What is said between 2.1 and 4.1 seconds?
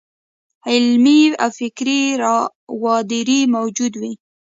راوداري موجوده